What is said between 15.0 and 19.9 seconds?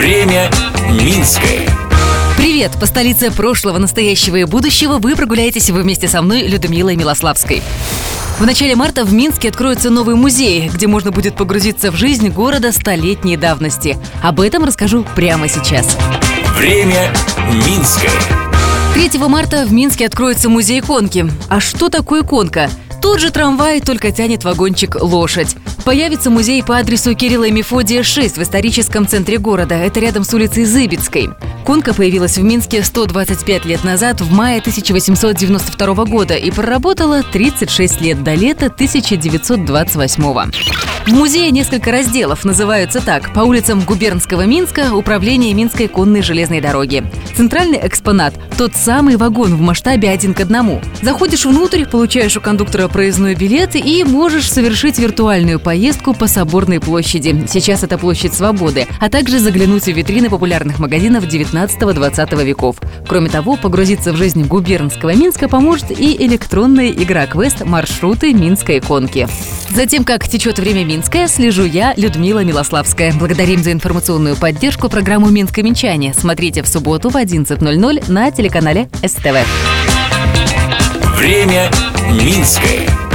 прямо сейчас. Время Минское. 3 марта в